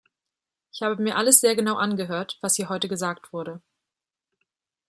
[0.73, 3.61] Ich habe mir alles sehr genau angehört, was hier heute gesagt wurde.